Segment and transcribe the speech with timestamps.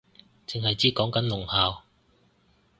[0.47, 1.83] 剩係知講緊聾校